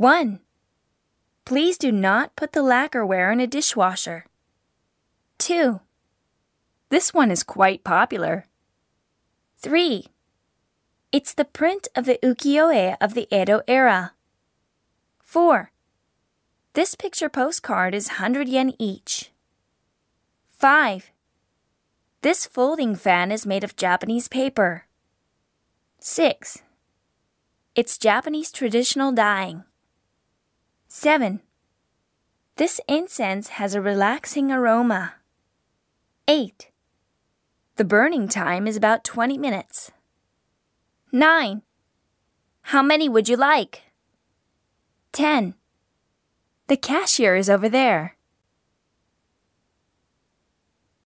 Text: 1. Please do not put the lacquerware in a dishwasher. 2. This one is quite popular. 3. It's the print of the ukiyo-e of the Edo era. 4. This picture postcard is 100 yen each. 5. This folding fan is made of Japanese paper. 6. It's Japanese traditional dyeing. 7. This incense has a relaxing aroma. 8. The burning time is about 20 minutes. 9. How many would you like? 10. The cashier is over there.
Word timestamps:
1. 0.00 0.40
Please 1.44 1.76
do 1.76 1.92
not 1.92 2.34
put 2.34 2.52
the 2.52 2.62
lacquerware 2.62 3.30
in 3.30 3.38
a 3.38 3.46
dishwasher. 3.46 4.24
2. 5.36 5.80
This 6.88 7.12
one 7.12 7.30
is 7.30 7.42
quite 7.42 7.84
popular. 7.84 8.46
3. 9.58 10.06
It's 11.12 11.34
the 11.34 11.44
print 11.44 11.86
of 11.94 12.06
the 12.06 12.18
ukiyo-e 12.22 12.96
of 12.98 13.12
the 13.12 13.28
Edo 13.30 13.60
era. 13.68 14.12
4. 15.22 15.70
This 16.72 16.94
picture 16.94 17.28
postcard 17.28 17.94
is 17.94 18.12
100 18.12 18.48
yen 18.48 18.72
each. 18.78 19.30
5. 20.48 21.10
This 22.22 22.46
folding 22.46 22.94
fan 22.94 23.30
is 23.30 23.44
made 23.44 23.62
of 23.62 23.76
Japanese 23.76 24.28
paper. 24.28 24.86
6. 25.98 26.62
It's 27.74 27.98
Japanese 27.98 28.50
traditional 28.50 29.12
dyeing. 29.12 29.64
7. 31.02 31.40
This 32.56 32.78
incense 32.86 33.48
has 33.56 33.74
a 33.74 33.80
relaxing 33.80 34.52
aroma. 34.52 35.14
8. 36.28 36.68
The 37.76 37.86
burning 37.86 38.28
time 38.28 38.66
is 38.66 38.76
about 38.76 39.02
20 39.02 39.38
minutes. 39.38 39.92
9. 41.10 41.62
How 42.60 42.82
many 42.82 43.08
would 43.08 43.30
you 43.30 43.38
like? 43.38 43.84
10. 45.12 45.54
The 46.66 46.76
cashier 46.76 47.34
is 47.34 47.48
over 47.48 47.70
there. 47.70 48.18